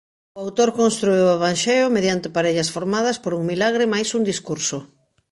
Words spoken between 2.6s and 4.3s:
formadas por un milagre máis un